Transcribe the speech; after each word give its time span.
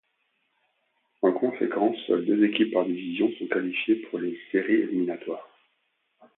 En 1.21 1.31
conséquence, 1.31 1.95
seules 2.07 2.25
deux 2.25 2.43
équipes 2.45 2.73
par 2.73 2.85
division 2.87 3.29
sont 3.37 3.45
qualifiées 3.45 3.97
pour 3.97 4.17
les 4.17 4.35
séries 4.51 4.73
éliminatoires. 4.81 5.47